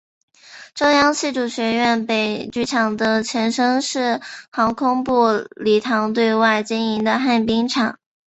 [0.73, 7.99] 中央戏剧学院北剧场的前身是航空部礼堂对外经营的旱冰场。